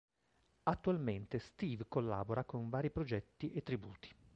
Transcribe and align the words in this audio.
Attualmente 0.63 1.37
Steve 1.37 1.85
collabora 1.87 2.43
con 2.43 2.69
vari 2.69 2.89
progetti 2.89 3.51
e 3.51 3.61
tributi. 3.61 4.09